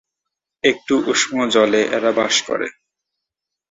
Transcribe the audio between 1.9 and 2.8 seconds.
এরা বাস করে।